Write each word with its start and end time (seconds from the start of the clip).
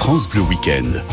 France 0.00 0.26
Bleu 0.30 0.40
Week-end. 0.40 1.04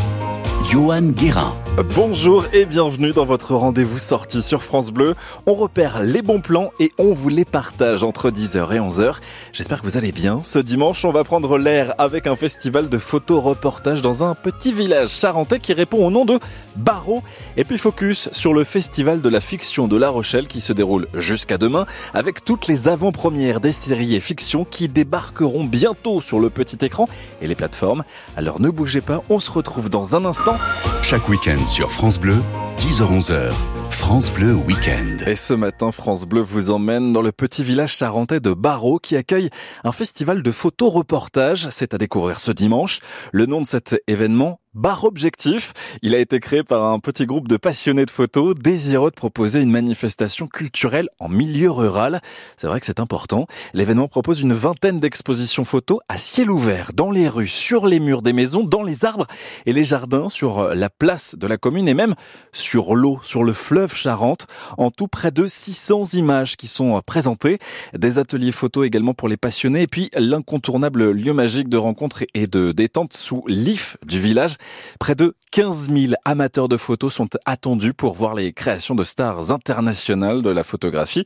Johan 0.70 1.12
Guérin. 1.12 1.52
Bonjour 1.94 2.44
et 2.52 2.66
bienvenue 2.66 3.12
dans 3.12 3.24
votre 3.24 3.54
rendez-vous 3.54 3.98
sortie 3.98 4.42
sur 4.42 4.62
France 4.62 4.90
Bleu. 4.90 5.14
On 5.46 5.54
repère 5.54 6.02
les 6.02 6.22
bons 6.22 6.40
plans 6.40 6.70
et 6.80 6.90
on 6.98 7.12
vous 7.12 7.28
les 7.28 7.44
partage 7.44 8.02
entre 8.02 8.30
10h 8.30 8.74
et 8.74 8.80
11h. 8.80 9.16
J'espère 9.52 9.80
que 9.80 9.86
vous 9.86 9.96
allez 9.96 10.10
bien. 10.10 10.40
Ce 10.42 10.58
dimanche, 10.58 11.04
on 11.04 11.12
va 11.12 11.22
prendre 11.22 11.56
l'air 11.56 11.94
avec 11.98 12.26
un 12.26 12.34
festival 12.34 12.88
de 12.88 12.98
photo-reportage 12.98 14.02
dans 14.02 14.24
un 14.24 14.34
petit 14.34 14.72
village 14.72 15.10
charentais 15.10 15.60
qui 15.60 15.72
répond 15.72 16.04
au 16.04 16.10
nom 16.10 16.24
de 16.24 16.40
Barreau. 16.74 17.22
Et 17.56 17.64
puis 17.64 17.78
focus 17.78 18.28
sur 18.32 18.54
le 18.54 18.64
festival 18.64 19.20
de 19.20 19.28
la 19.28 19.40
fiction 19.40 19.86
de 19.86 19.96
La 19.96 20.08
Rochelle 20.08 20.48
qui 20.48 20.60
se 20.60 20.72
déroule 20.72 21.06
jusqu'à 21.14 21.58
demain 21.58 21.86
avec 22.12 22.44
toutes 22.44 22.66
les 22.66 22.88
avant-premières 22.88 23.60
des 23.60 23.72
séries 23.72 24.16
et 24.16 24.20
fictions 24.20 24.64
qui 24.64 24.88
débarqueront 24.88 25.64
bientôt 25.64 26.20
sur 26.20 26.40
le 26.40 26.50
petit 26.50 26.84
écran 26.84 27.08
et 27.40 27.46
les 27.46 27.54
plateformes. 27.54 28.04
Alors 28.36 28.60
ne 28.60 28.70
bougez 28.70 29.00
pas, 29.00 29.22
on 29.30 29.38
se 29.38 29.50
retrouve 29.50 29.90
dans 29.90 30.16
un 30.16 30.24
instant. 30.24 30.56
Chaque 31.02 31.28
week-end 31.28 31.67
sur 31.68 31.92
France 31.92 32.18
Bleu, 32.18 32.42
10h-11h, 32.78 33.52
France 33.90 34.30
Bleu 34.30 34.54
Week-end. 34.54 35.16
Et 35.26 35.34
ce 35.34 35.52
matin, 35.52 35.90
France 35.90 36.26
Bleu 36.26 36.42
vous 36.42 36.70
emmène 36.70 37.12
dans 37.12 37.22
le 37.22 37.32
petit 37.32 37.64
village 37.64 37.96
charentais 37.96 38.38
de 38.38 38.52
Barreau 38.52 39.00
qui 39.00 39.16
accueille 39.16 39.50
un 39.82 39.90
festival 39.90 40.44
de 40.44 40.52
photo-reportage. 40.52 41.70
C'est 41.72 41.92
à 41.92 41.98
découvrir 41.98 42.38
ce 42.38 42.52
dimanche. 42.52 43.00
Le 43.32 43.46
nom 43.46 43.60
de 43.60 43.66
cet 43.66 44.00
événement, 44.06 44.60
Bar 44.74 45.02
Objectif. 45.04 45.72
Il 46.02 46.14
a 46.14 46.18
été 46.18 46.38
créé 46.38 46.62
par 46.62 46.84
un 46.84 47.00
petit 47.00 47.26
groupe 47.26 47.48
de 47.48 47.56
passionnés 47.56 48.04
de 48.04 48.10
photos 48.10 48.54
désireux 48.54 49.10
de 49.10 49.16
proposer 49.16 49.60
une 49.60 49.72
manifestation 49.72 50.46
culturelle 50.46 51.08
en 51.18 51.28
milieu 51.28 51.72
rural. 51.72 52.20
C'est 52.56 52.68
vrai 52.68 52.78
que 52.78 52.86
c'est 52.86 53.00
important. 53.00 53.46
L'événement 53.74 54.06
propose 54.06 54.40
une 54.40 54.52
vingtaine 54.52 55.00
d'expositions 55.00 55.64
photos 55.64 55.98
à 56.08 56.16
ciel 56.16 56.48
ouvert, 56.48 56.92
dans 56.94 57.10
les 57.10 57.28
rues, 57.28 57.48
sur 57.48 57.88
les 57.88 57.98
murs 57.98 58.22
des 58.22 58.32
maisons, 58.32 58.62
dans 58.62 58.84
les 58.84 59.04
arbres 59.04 59.26
et 59.66 59.72
les 59.72 59.82
jardins, 59.82 60.28
sur 60.28 60.74
la 60.74 60.90
place 60.90 61.34
de 61.36 61.48
la 61.48 61.56
commune 61.56 61.88
et 61.88 61.94
même 61.94 62.14
sur 62.52 62.67
l'eau, 62.74 63.18
sur 63.22 63.44
le 63.44 63.52
fleuve 63.52 63.94
Charente. 63.94 64.46
En 64.76 64.90
tout, 64.90 65.08
près 65.08 65.30
de 65.30 65.46
600 65.46 66.14
images 66.14 66.56
qui 66.56 66.66
sont 66.66 67.00
présentées. 67.04 67.58
Des 67.96 68.18
ateliers 68.18 68.52
photos 68.52 68.86
également 68.86 69.14
pour 69.14 69.28
les 69.28 69.36
passionnés 69.36 69.82
et 69.82 69.86
puis 69.86 70.10
l'incontournable 70.14 71.10
lieu 71.10 71.32
magique 71.32 71.68
de 71.68 71.76
rencontre 71.76 72.24
et 72.34 72.46
de 72.46 72.72
détente 72.72 73.14
sous 73.14 73.42
l'IF 73.46 73.96
du 74.06 74.20
village. 74.20 74.56
Près 74.98 75.14
de 75.14 75.34
15 75.52 75.90
000 75.90 76.12
amateurs 76.24 76.68
de 76.68 76.76
photos 76.76 77.14
sont 77.14 77.28
attendus 77.44 77.94
pour 77.94 78.14
voir 78.14 78.34
les 78.34 78.52
créations 78.52 78.94
de 78.94 79.04
stars 79.04 79.50
internationales 79.50 80.42
de 80.42 80.50
la 80.50 80.62
photographie. 80.62 81.24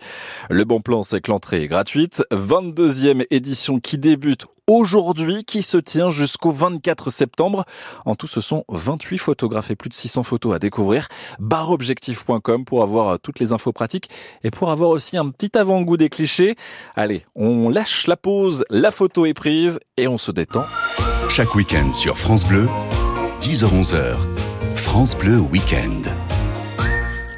Le 0.50 0.64
bon 0.64 0.80
plan, 0.80 1.02
c'est 1.02 1.20
que 1.20 1.30
l'entrée 1.30 1.62
est 1.62 1.68
gratuite. 1.68 2.22
22e 2.32 3.26
édition 3.30 3.80
qui 3.80 3.98
débute 3.98 4.46
aujourd'hui, 4.66 5.44
qui 5.44 5.62
se 5.62 5.78
tient 5.78 6.10
jusqu'au 6.10 6.50
24 6.50 7.10
septembre. 7.10 7.64
En 8.04 8.14
tout, 8.14 8.26
ce 8.26 8.40
sont 8.40 8.64
28 8.68 9.18
photographes 9.18 9.70
et 9.70 9.76
plus 9.76 9.88
de 9.88 9.94
600 9.94 10.22
photos 10.22 10.54
à 10.54 10.58
découvrir. 10.58 11.08
Barobjectif.com 11.38 12.64
pour 12.64 12.82
avoir 12.82 13.18
toutes 13.20 13.40
les 13.40 13.52
infos 13.52 13.72
pratiques 13.72 14.10
et 14.42 14.50
pour 14.50 14.70
avoir 14.70 14.90
aussi 14.90 15.16
un 15.16 15.30
petit 15.30 15.56
avant-goût 15.56 15.96
des 15.96 16.08
clichés. 16.08 16.56
Allez, 16.94 17.24
on 17.34 17.68
lâche 17.68 18.06
la 18.06 18.16
pause, 18.16 18.64
la 18.70 18.90
photo 18.90 19.26
est 19.26 19.34
prise 19.34 19.78
et 19.96 20.08
on 20.08 20.18
se 20.18 20.30
détend. 20.30 20.64
Chaque 21.28 21.54
week-end 21.54 21.92
sur 21.92 22.18
France 22.18 22.46
Bleu, 22.46 22.68
10h-11h, 23.40 24.16
France 24.74 25.16
Bleu 25.16 25.38
Week-end. 25.38 26.02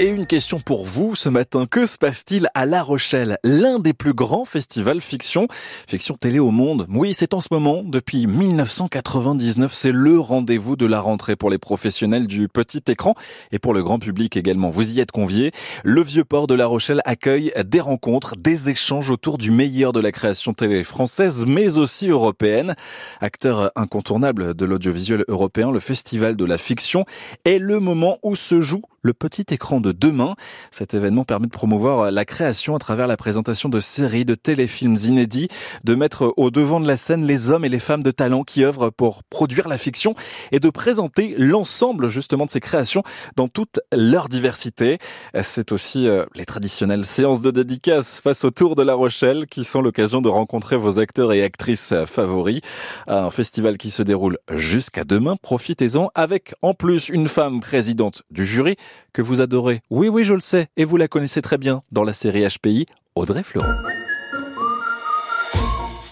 Et 0.00 0.08
une 0.08 0.26
question 0.26 0.58
pour 0.58 0.84
vous 0.84 1.14
ce 1.14 1.28
matin. 1.28 1.66
Que 1.70 1.86
se 1.86 1.98
passe-t-il 1.98 2.48
à 2.54 2.66
La 2.66 2.82
Rochelle, 2.82 3.38
l'un 3.44 3.78
des 3.78 3.92
plus 3.92 4.12
grands 4.12 4.44
festivals 4.44 5.00
fiction, 5.00 5.46
fiction 5.86 6.16
télé 6.16 6.40
au 6.40 6.50
monde? 6.50 6.86
Oui, 6.92 7.14
c'est 7.14 7.32
en 7.32 7.40
ce 7.40 7.46
moment, 7.52 7.84
depuis 7.84 8.26
1999, 8.26 9.72
c'est 9.72 9.92
le 9.92 10.18
rendez-vous 10.18 10.74
de 10.74 10.84
la 10.84 10.98
rentrée 10.98 11.36
pour 11.36 11.48
les 11.48 11.58
professionnels 11.58 12.26
du 12.26 12.48
petit 12.48 12.82
écran 12.88 13.14
et 13.52 13.60
pour 13.60 13.72
le 13.72 13.84
grand 13.84 14.00
public 14.00 14.36
également. 14.36 14.68
Vous 14.68 14.90
y 14.90 14.98
êtes 14.98 15.12
conviés. 15.12 15.52
Le 15.84 16.02
vieux 16.02 16.24
port 16.24 16.48
de 16.48 16.54
La 16.54 16.66
Rochelle 16.66 17.00
accueille 17.04 17.52
des 17.64 17.80
rencontres, 17.80 18.34
des 18.36 18.70
échanges 18.70 19.10
autour 19.10 19.38
du 19.38 19.52
meilleur 19.52 19.92
de 19.92 20.00
la 20.00 20.10
création 20.10 20.54
télé 20.54 20.82
française, 20.82 21.44
mais 21.46 21.78
aussi 21.78 22.08
européenne. 22.08 22.74
Acteur 23.20 23.70
incontournable 23.76 24.54
de 24.54 24.64
l'audiovisuel 24.64 25.24
européen, 25.28 25.70
le 25.70 25.78
festival 25.78 26.34
de 26.34 26.44
la 26.44 26.58
fiction 26.58 27.04
est 27.44 27.60
le 27.60 27.78
moment 27.78 28.18
où 28.24 28.34
se 28.34 28.60
joue 28.60 28.82
le 29.04 29.12
petit 29.12 29.44
écran 29.50 29.80
de 29.80 29.92
demain. 29.92 30.34
Cet 30.70 30.94
événement 30.94 31.24
permet 31.24 31.46
de 31.46 31.52
promouvoir 31.52 32.10
la 32.10 32.24
création 32.24 32.74
à 32.74 32.78
travers 32.78 33.06
la 33.06 33.16
présentation 33.16 33.68
de 33.68 33.78
séries, 33.78 34.24
de 34.24 34.34
téléfilms 34.34 34.96
inédits, 35.04 35.48
de 35.84 35.94
mettre 35.94 36.32
au 36.36 36.50
devant 36.50 36.80
de 36.80 36.88
la 36.88 36.96
scène 36.96 37.24
les 37.24 37.50
hommes 37.50 37.64
et 37.64 37.68
les 37.68 37.78
femmes 37.78 38.02
de 38.02 38.10
talent 38.10 38.42
qui 38.42 38.64
œuvrent 38.64 38.90
pour 38.90 39.22
produire 39.24 39.68
la 39.68 39.78
fiction 39.78 40.14
et 40.50 40.58
de 40.58 40.70
présenter 40.70 41.34
l'ensemble 41.38 42.08
justement 42.08 42.46
de 42.46 42.50
ces 42.50 42.60
créations 42.60 43.02
dans 43.36 43.46
toute 43.46 43.78
leur 43.92 44.28
diversité. 44.28 44.98
C'est 45.42 45.70
aussi 45.70 46.08
euh, 46.08 46.24
les 46.34 46.46
traditionnelles 46.46 47.04
séances 47.04 47.42
de 47.42 47.50
dédicaces 47.50 48.20
face 48.20 48.44
au 48.44 48.50
Tour 48.50 48.74
de 48.74 48.82
la 48.82 48.94
Rochelle 48.94 49.46
qui 49.46 49.64
sont 49.64 49.82
l'occasion 49.82 50.22
de 50.22 50.28
rencontrer 50.28 50.76
vos 50.76 50.98
acteurs 50.98 51.32
et 51.32 51.42
actrices 51.42 51.94
favoris. 52.06 52.60
Un 53.06 53.30
festival 53.30 53.76
qui 53.76 53.90
se 53.90 54.02
déroule 54.02 54.38
jusqu'à 54.50 55.04
demain. 55.04 55.36
Profitez-en 55.36 56.10
avec 56.14 56.54
en 56.62 56.72
plus 56.72 57.10
une 57.10 57.28
femme 57.28 57.60
présidente 57.60 58.22
du 58.30 58.46
jury 58.46 58.76
que 59.12 59.22
vous 59.22 59.40
adorez. 59.40 59.80
Oui, 59.90 60.08
oui, 60.08 60.24
je 60.24 60.34
le 60.34 60.40
sais, 60.40 60.68
et 60.76 60.84
vous 60.84 60.96
la 60.96 61.08
connaissez 61.08 61.42
très 61.42 61.58
bien 61.58 61.82
dans 61.92 62.04
la 62.04 62.12
série 62.12 62.46
HPI, 62.46 62.86
Audrey 63.14 63.42
Fleuron. 63.42 63.74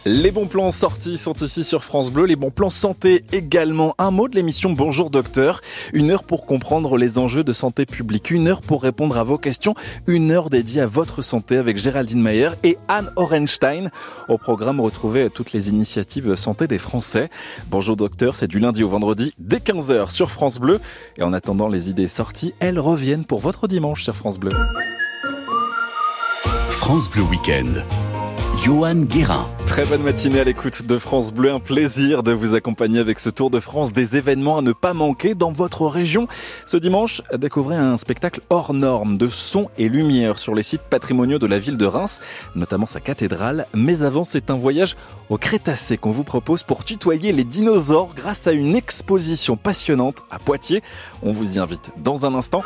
Les 0.04 0.32
bons 0.32 0.46
plans 0.46 0.72
sortis 0.72 1.16
sont 1.16 1.34
ici 1.34 1.62
sur 1.62 1.84
France 1.84 2.10
Bleu, 2.10 2.24
les 2.24 2.34
bons 2.34 2.50
plans 2.50 2.70
santé 2.70 3.22
également. 3.30 3.94
Un 3.98 4.10
mot 4.10 4.26
de 4.26 4.34
l'émission 4.34 4.72
Bonjour 4.72 5.10
Docteur, 5.10 5.60
une 5.92 6.10
heure 6.10 6.24
pour 6.24 6.44
comprendre 6.44 6.96
les 6.96 7.18
enjeux 7.18 7.44
de 7.44 7.52
santé 7.52 7.86
publique, 7.86 8.32
une 8.32 8.48
heure 8.48 8.62
pour 8.62 8.82
répondre 8.82 9.16
à 9.16 9.22
vos 9.22 9.38
questions, 9.38 9.76
une 10.08 10.32
heure 10.32 10.50
dédiée 10.50 10.80
à 10.80 10.88
votre 10.88 11.22
santé 11.22 11.56
avec 11.56 11.76
Géraldine 11.76 12.20
Mayer 12.20 12.50
et 12.64 12.78
Anne 12.88 13.12
Orenstein. 13.14 13.90
Au 14.28 14.38
programme, 14.38 14.80
retrouvez 14.80 15.30
toutes 15.30 15.52
les 15.52 15.68
initiatives 15.68 16.34
santé 16.34 16.66
des 16.66 16.78
Français. 16.78 17.30
Bonjour 17.70 17.94
Docteur, 17.94 18.36
c'est 18.36 18.48
du 18.48 18.58
lundi 18.58 18.82
au 18.82 18.88
vendredi 18.88 19.32
dès 19.38 19.58
15h 19.58 20.10
sur 20.10 20.32
France 20.32 20.58
Bleu. 20.58 20.80
Et 21.16 21.22
en 21.22 21.32
attendant 21.32 21.68
les 21.68 21.90
idées 21.90 22.08
sorties, 22.08 22.54
elles 22.58 22.80
reviennent 22.80 23.24
pour 23.24 23.38
votre 23.38 23.68
dimanche 23.68 24.02
sur 24.02 24.16
France 24.16 24.40
Bleu. 24.40 24.50
France 26.70 27.08
Bleu 27.08 27.22
Week-end. 27.22 27.84
Johan 28.60 28.94
Guérin. 28.94 29.48
Très 29.66 29.84
bonne 29.84 30.02
matinée 30.02 30.40
à 30.40 30.44
l'écoute 30.44 30.86
de 30.86 30.98
France 30.98 31.32
Bleu. 31.32 31.50
Un 31.50 31.60
plaisir 31.60 32.22
de 32.22 32.32
vous 32.32 32.54
accompagner 32.54 33.00
avec 33.00 33.18
ce 33.18 33.30
Tour 33.30 33.50
de 33.50 33.58
France 33.58 33.92
des 33.92 34.16
événements 34.16 34.58
à 34.58 34.62
ne 34.62 34.72
pas 34.72 34.94
manquer 34.94 35.34
dans 35.34 35.50
votre 35.50 35.86
région. 35.86 36.28
Ce 36.66 36.76
dimanche, 36.76 37.22
découvrez 37.36 37.76
un 37.76 37.96
spectacle 37.96 38.40
hors 38.50 38.74
norme 38.74 39.16
de 39.16 39.28
son 39.28 39.68
et 39.78 39.88
lumière 39.88 40.38
sur 40.38 40.54
les 40.54 40.62
sites 40.62 40.82
patrimoniaux 40.82 41.38
de 41.38 41.46
la 41.46 41.58
ville 41.58 41.76
de 41.76 41.86
Reims, 41.86 42.20
notamment 42.54 42.86
sa 42.86 43.00
cathédrale. 43.00 43.66
Mais 43.74 44.02
avant, 44.02 44.24
c'est 44.24 44.50
un 44.50 44.56
voyage 44.56 44.96
au 45.28 45.38
Crétacé 45.38 45.96
qu'on 45.96 46.12
vous 46.12 46.24
propose 46.24 46.62
pour 46.62 46.84
tutoyer 46.84 47.32
les 47.32 47.44
dinosaures 47.44 48.14
grâce 48.14 48.46
à 48.46 48.52
une 48.52 48.76
exposition 48.76 49.56
passionnante 49.56 50.18
à 50.30 50.38
Poitiers. 50.38 50.82
On 51.22 51.32
vous 51.32 51.56
y 51.56 51.58
invite 51.58 51.92
dans 51.96 52.26
un 52.26 52.34
instant. 52.34 52.62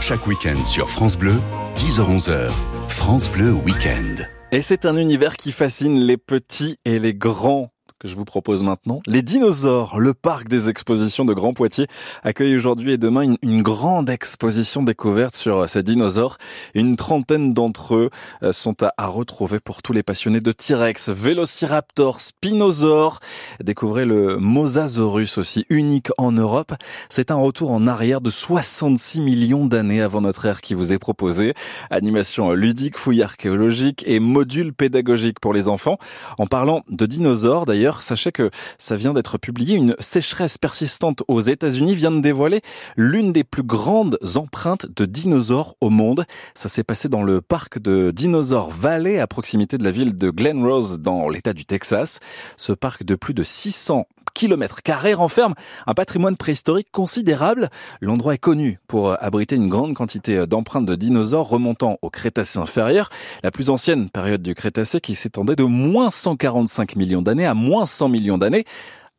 Chaque 0.00 0.26
week-end 0.26 0.64
sur 0.64 0.90
France 0.90 1.18
Bleu, 1.18 1.34
10h-11h, 1.76 2.50
France 2.88 3.30
Bleu 3.30 3.52
Week-end. 3.52 4.24
Et 4.54 4.62
c'est 4.62 4.86
un 4.86 4.94
univers 4.94 5.36
qui 5.36 5.50
fascine 5.50 5.98
les 5.98 6.16
petits 6.16 6.78
et 6.84 7.00
les 7.00 7.12
grands 7.12 7.73
je 8.04 8.14
vous 8.14 8.24
propose 8.24 8.62
maintenant. 8.62 9.00
Les 9.06 9.22
dinosaures, 9.22 9.98
le 9.98 10.14
parc 10.14 10.48
des 10.48 10.68
expositions 10.68 11.24
de 11.24 11.32
Grand 11.32 11.54
Poitiers 11.54 11.86
accueille 12.22 12.54
aujourd'hui 12.54 12.92
et 12.92 12.98
demain 12.98 13.36
une, 13.42 13.62
grande 13.62 14.10
exposition 14.10 14.82
découverte 14.82 15.34
sur 15.34 15.68
ces 15.68 15.82
dinosaures. 15.82 16.36
Une 16.74 16.96
trentaine 16.96 17.54
d'entre 17.54 17.94
eux 17.94 18.10
euh, 18.42 18.52
sont 18.52 18.82
à, 18.82 18.92
à, 18.98 19.06
retrouver 19.06 19.58
pour 19.58 19.80
tous 19.80 19.94
les 19.94 20.02
passionnés 20.02 20.40
de 20.40 20.52
T-Rex, 20.52 21.08
Vélociraptor, 21.08 22.20
Spinosaure. 22.20 23.20
Découvrez 23.62 24.04
le 24.04 24.36
Mosasaurus 24.36 25.38
aussi, 25.38 25.64
unique 25.70 26.08
en 26.18 26.32
Europe. 26.32 26.74
C'est 27.08 27.30
un 27.30 27.36
retour 27.36 27.70
en 27.70 27.86
arrière 27.86 28.20
de 28.20 28.28
66 28.28 29.20
millions 29.20 29.64
d'années 29.64 30.02
avant 30.02 30.20
notre 30.20 30.44
ère 30.44 30.60
qui 30.60 30.74
vous 30.74 30.92
est 30.92 30.98
proposé. 30.98 31.54
Animation 31.90 32.52
ludique, 32.52 32.98
fouille 32.98 33.22
archéologique 33.22 34.04
et 34.06 34.20
module 34.20 34.74
pédagogique 34.74 35.40
pour 35.40 35.54
les 35.54 35.68
enfants. 35.68 35.96
En 36.36 36.46
parlant 36.46 36.82
de 36.90 37.06
dinosaures 37.06 37.64
d'ailleurs, 37.64 37.93
sachez 38.02 38.32
que 38.32 38.50
ça 38.78 38.96
vient 38.96 39.12
d'être 39.12 39.38
publié. 39.38 39.76
Une 39.76 39.96
sécheresse 40.00 40.58
persistante 40.58 41.22
aux 41.28 41.40
États-Unis 41.40 41.94
vient 41.94 42.10
de 42.10 42.20
dévoiler 42.20 42.60
l'une 42.96 43.32
des 43.32 43.44
plus 43.44 43.62
grandes 43.62 44.18
empreintes 44.36 44.86
de 44.86 45.04
dinosaures 45.04 45.76
au 45.80 45.90
monde. 45.90 46.24
Ça 46.54 46.68
s'est 46.68 46.84
passé 46.84 47.08
dans 47.08 47.22
le 47.22 47.40
parc 47.40 47.78
de 47.78 48.10
Dinosaur 48.10 48.70
Valley 48.70 49.18
à 49.18 49.26
proximité 49.26 49.78
de 49.78 49.84
la 49.84 49.90
ville 49.90 50.16
de 50.16 50.30
Glen 50.30 50.64
Rose 50.64 50.98
dans 51.00 51.28
l'État 51.28 51.52
du 51.52 51.64
Texas. 51.64 52.20
Ce 52.56 52.72
parc 52.72 53.04
de 53.04 53.14
plus 53.14 53.34
de 53.34 53.42
600 53.42 54.06
kilomètres 54.34 54.82
carrés 54.82 55.14
renferme 55.14 55.54
un 55.86 55.94
patrimoine 55.94 56.36
préhistorique 56.36 56.88
considérable. 56.92 57.70
L'endroit 58.00 58.34
est 58.34 58.38
connu 58.38 58.80
pour 58.88 59.16
abriter 59.22 59.56
une 59.56 59.68
grande 59.68 59.94
quantité 59.94 60.46
d'empreintes 60.46 60.86
de 60.86 60.94
dinosaures 60.94 61.48
remontant 61.48 61.98
au 62.02 62.10
Crétacé 62.10 62.58
inférieur, 62.58 63.08
la 63.42 63.50
plus 63.50 63.70
ancienne 63.70 64.10
période 64.10 64.42
du 64.42 64.54
Crétacé 64.54 65.00
qui 65.00 65.14
s'étendait 65.14 65.56
de 65.56 65.64
moins 65.64 66.10
145 66.10 66.96
millions 66.96 67.22
d'années 67.22 67.46
à 67.46 67.54
moins 67.54 67.86
100 67.86 68.08
millions 68.08 68.38
d'années 68.38 68.64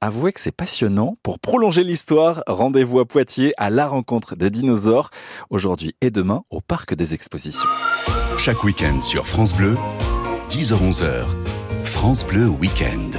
Avouez 0.02 0.34
que 0.34 0.40
c'est 0.40 0.52
passionnant. 0.52 1.18
Pour 1.24 1.40
prolonger 1.40 1.84
l'histoire, 1.84 2.44
rendez-vous 2.48 3.00
à 3.00 3.06
Poitiers 3.06 3.54
à 3.58 3.70
la 3.70 3.88
rencontre 3.88 4.36
des 4.36 4.50
dinosaures, 4.50 5.10
aujourd'hui 5.50 5.96
et 6.02 6.12
demain 6.12 6.44
au 6.50 6.62
Parc 6.62 6.94
des 6.94 7.14
Expositions. 7.14 7.68
Chaque 8.38 8.64
week-end 8.64 9.02
sur 9.02 9.26
France 9.26 9.56
Bleu, 9.56 9.78
10h-11h, 10.50 11.26
France 11.84 12.26
Bleu 12.26 12.48
Week-end 12.48 13.18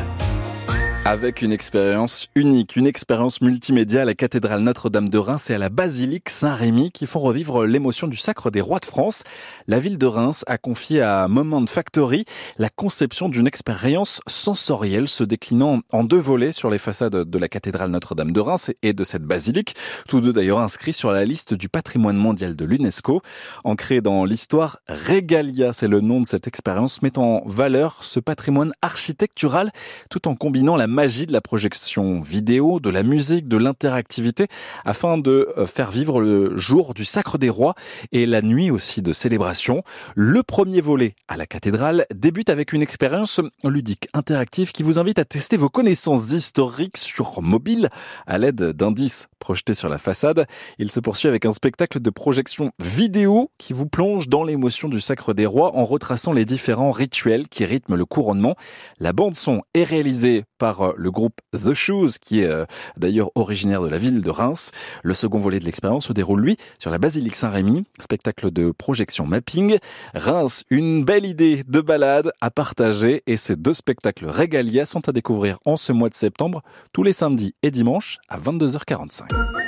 avec 1.07 1.41
une 1.41 1.53
expérience 1.53 2.27
unique, 2.35 2.75
une 2.75 2.87
expérience 2.87 3.41
multimédia 3.41 4.03
à 4.03 4.05
la 4.05 4.15
cathédrale 4.15 4.61
Notre-Dame 4.63 5.09
de 5.09 5.19
Reims 5.19 5.51
et 5.51 5.55
à 5.55 5.59
la 5.59 5.69
basilique 5.69 6.29
Saint-Rémy 6.29 6.91
qui 6.91 7.07
font 7.07 7.21
revivre 7.21 7.65
l'émotion 7.65 8.09
du 8.09 8.17
sacre 8.17 8.51
des 8.51 8.61
rois 8.61 8.81
de 8.81 8.87
France. 8.87 9.23
La 9.69 9.79
ville 9.79 9.99
de 9.99 10.07
Reims 10.07 10.43
a 10.49 10.59
confié 10.59 11.03
à 11.03 11.29
Moment 11.29 11.65
Factory 11.67 12.25
la 12.59 12.71
conception 12.71 13.29
d'une 13.29 13.47
expérience 13.47 14.21
sensorielle 14.27 15.07
se 15.07 15.23
déclinant 15.23 15.79
en 15.93 16.03
deux 16.03 16.19
volets 16.19 16.51
sur 16.51 16.71
les 16.71 16.79
façades 16.79 17.15
de 17.15 17.39
la 17.39 17.49
cathédrale 17.49 17.93
Notre-Dame 17.93 18.33
de 18.33 18.41
Reims 18.41 18.73
et 18.83 18.93
de 18.93 19.05
cette 19.05 19.23
basilique, 19.23 19.77
tous 20.09 20.21
deux 20.21 20.33
d'ailleurs 20.33 20.59
inscrits 20.59 20.93
sur 20.93 21.13
la 21.13 21.25
liste 21.25 21.55
du 21.55 21.69
patrimoine 21.69 22.17
mondial 22.17 22.57
de 22.57 22.65
l'UNESCO. 22.65 23.23
Ancré 23.63 24.01
dans 24.01 24.25
l'histoire, 24.25 24.81
Regalia, 24.89 25.73
c'est 25.73 25.87
le 25.87 26.01
nom 26.01 26.21
de 26.21 26.27
cette 26.27 26.49
expérience, 26.49 27.01
met 27.03 27.17
en 27.17 27.43
valeur 27.47 28.03
ce 28.03 28.19
patrimoine 28.19 28.73
architectural 28.83 29.71
tout 30.11 30.27
en 30.27 30.35
combinant 30.35 30.75
la 30.75 30.96
magie 30.97 31.27
de 31.27 31.33
la 31.33 31.43
projection 31.43 32.21
vidéo, 32.21 32.81
de 32.81 32.89
la 32.89 33.03
musique, 33.03 33.49
de 33.49 33.59
l'interactivité, 33.59 34.47
afin 34.87 35.19
de 35.19 35.53
euh, 35.59 35.67
faire 35.67 35.91
vivre 35.91 36.23
le 36.23 36.57
jour 36.57 36.95
du 36.95 37.05
Sacre 37.05 37.37
des 37.37 37.51
Rois 37.51 37.75
et 38.13 38.25
la 38.25 38.41
nuit 38.41 38.71
aussi 38.71 39.03
de 39.03 39.13
célébration. 39.13 39.83
Le 40.15 40.43
premier 40.43 40.81
volet 40.81 41.15
à 41.29 41.37
la 41.37 41.45
cathédrale 41.45 42.07
débute 42.15 42.49
avec 42.49 42.73
une 42.73 42.81
expérience 42.81 43.43
ludique 43.63 44.09
interactive 44.15 44.73
qui 44.73 44.83
vous 44.83 44.99
invite 44.99 45.19
à 45.19 45.27
tester 45.27 45.59
vos 45.59 45.69
connaissances 45.69 46.33
historiques 46.33 46.97
sur 46.97 47.43
mobile 47.43 47.91
à 48.27 48.39
l'aide 48.39 48.73
d'indices 48.73 49.29
projetés 49.39 49.75
sur 49.75 49.91
la 49.91 49.99
façade. 49.99 50.47
Il 50.79 50.91
se 50.91 50.99
poursuit 50.99 51.29
avec 51.29 51.45
un 51.45 51.53
spectacle 51.53 52.01
de 52.01 52.11
projection 52.11 52.73
vidéo 52.81 53.51
qui 53.59 53.75
vous 53.75 53.87
plonge 53.87 54.29
dans 54.29 54.45
l'émotion 54.45 54.89
du 54.89 55.03
Sacre 55.03 55.35
des 55.35 55.47
Rois 55.47 55.77
en 55.77 55.85
retraçant 55.85 56.33
les 56.33 56.47
différents 56.47 56.91
rituels 56.91 57.49
qui 57.49 57.67
rythment 57.67 57.97
le 57.97 58.07
couronnement. 58.07 58.57
La 58.99 59.13
bande 59.13 59.35
son 59.35 59.63
est 59.75 59.85
réalisée 59.85 60.45
par 60.59 60.95
le 60.97 61.11
groupe 61.11 61.41
The 61.53 61.75
Shoes, 61.75 62.19
qui 62.21 62.41
est 62.41 62.47
euh, 62.47 62.65
d'ailleurs 62.97 63.31
originaire 63.35 63.83
de 63.83 63.89
la 63.89 63.99
ville 63.99 64.23
de 64.23 64.31
Reims. 64.31 64.71
Le 65.03 65.15
second 65.15 65.39
volet 65.39 65.59
de 65.59 65.65
l'expérience 65.65 66.07
se 66.07 66.13
déroule, 66.13 66.41
lui, 66.41 66.57
sur 66.79 66.91
la 66.91 66.99
basilique 66.99 67.37
Saint-Rémy, 67.37 67.85
spectacle 67.99 68.51
de 68.51 68.71
projection 68.71 69.27
mapping. 69.27 69.79
Reims, 70.15 70.65
une 70.71 71.05
belle 71.05 71.27
idée 71.27 71.63
de 71.67 71.81
balade 71.81 72.33
à 72.41 72.51
partager 72.51 73.23
et 73.27 73.37
ces 73.37 73.57
deux 73.57 73.75
spectacles 73.75 74.27
régalia 74.27 74.87
sont 74.87 75.09
à 75.09 75.13
découvrir 75.13 75.59
en 75.65 75.77
ce 75.77 75.93
mois 75.93 76.09
de 76.09 76.15
septembre, 76.15 76.63
tous 76.93 77.03
les 77.03 77.13
samedis 77.13 77.55
et 77.63 77.71
dimanches 77.71 78.19
à 78.29 78.39
22h45. 78.39 79.66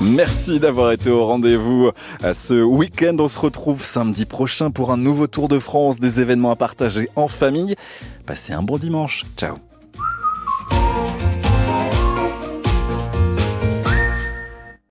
Merci 0.00 0.60
d'avoir 0.60 0.92
été 0.92 1.10
au 1.10 1.26
rendez-vous 1.26 1.90
ce 2.32 2.62
week-end. 2.62 3.16
On 3.18 3.28
se 3.28 3.38
retrouve 3.38 3.82
samedi 3.82 4.26
prochain 4.26 4.70
pour 4.70 4.92
un 4.92 4.96
nouveau 4.96 5.26
Tour 5.26 5.48
de 5.48 5.58
France, 5.58 5.98
des 5.98 6.20
événements 6.20 6.50
à 6.50 6.56
partager 6.56 7.08
en 7.16 7.28
famille. 7.28 7.74
Passez 8.26 8.52
un 8.52 8.62
bon 8.62 8.78
dimanche. 8.78 9.24
Ciao. 9.36 9.56